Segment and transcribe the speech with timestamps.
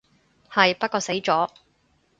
[0.49, 1.49] 係，不過死咗